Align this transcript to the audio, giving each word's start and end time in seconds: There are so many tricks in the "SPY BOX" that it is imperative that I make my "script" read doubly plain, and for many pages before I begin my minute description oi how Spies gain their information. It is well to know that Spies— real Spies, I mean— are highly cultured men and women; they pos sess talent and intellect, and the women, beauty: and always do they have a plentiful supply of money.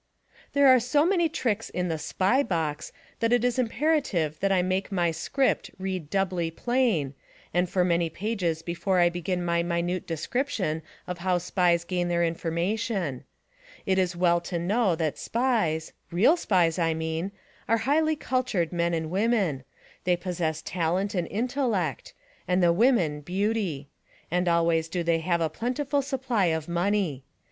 There 0.53 0.65
are 0.67 0.79
so 0.79 1.05
many 1.05 1.29
tricks 1.29 1.69
in 1.69 1.87
the 1.87 1.99
"SPY 1.99 2.41
BOX" 2.41 2.91
that 3.19 3.31
it 3.31 3.43
is 3.45 3.59
imperative 3.59 4.39
that 4.39 4.51
I 4.51 4.63
make 4.63 4.91
my 4.91 5.11
"script" 5.11 5.69
read 5.77 6.09
doubly 6.09 6.49
plain, 6.49 7.13
and 7.53 7.69
for 7.69 7.85
many 7.85 8.09
pages 8.09 8.63
before 8.63 8.97
I 8.99 9.09
begin 9.11 9.45
my 9.45 9.61
minute 9.61 10.07
description 10.07 10.81
oi 11.07 11.13
how 11.19 11.37
Spies 11.37 11.83
gain 11.83 12.07
their 12.07 12.23
information. 12.23 13.25
It 13.85 13.99
is 13.99 14.15
well 14.15 14.41
to 14.41 14.57
know 14.57 14.95
that 14.95 15.19
Spies— 15.19 15.93
real 16.09 16.35
Spies, 16.35 16.79
I 16.79 16.95
mean— 16.95 17.31
are 17.69 17.77
highly 17.85 18.15
cultured 18.15 18.73
men 18.73 18.95
and 18.95 19.11
women; 19.11 19.63
they 20.05 20.17
pos 20.17 20.37
sess 20.37 20.63
talent 20.63 21.13
and 21.13 21.27
intellect, 21.27 22.15
and 22.47 22.63
the 22.63 22.73
women, 22.73 23.21
beauty: 23.21 23.87
and 24.31 24.47
always 24.47 24.87
do 24.89 25.03
they 25.03 25.19
have 25.19 25.41
a 25.41 25.47
plentiful 25.47 26.01
supply 26.01 26.45
of 26.45 26.67
money. 26.67 27.23